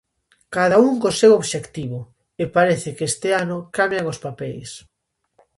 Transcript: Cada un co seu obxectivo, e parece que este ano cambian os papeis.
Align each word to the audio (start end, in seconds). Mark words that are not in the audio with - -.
Cada 0.55 0.77
un 0.89 0.93
co 1.01 1.09
seu 1.21 1.31
obxectivo, 1.39 1.99
e 2.41 2.43
parece 2.55 2.89
que 2.97 3.05
este 3.11 3.29
ano 3.43 3.57
cambian 3.77 4.09
os 4.13 4.21
papeis. 4.25 4.69